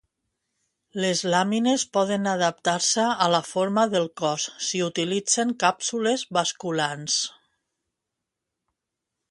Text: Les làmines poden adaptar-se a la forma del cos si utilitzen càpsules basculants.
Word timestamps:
Les 1.03 1.19
làmines 1.33 1.83
poden 1.97 2.25
adaptar-se 2.31 3.05
a 3.25 3.27
la 3.35 3.43
forma 3.49 3.85
del 3.93 4.09
cos 4.23 4.47
si 4.69 4.83
utilitzen 4.87 5.55
càpsules 5.65 6.27
basculants. 6.39 7.21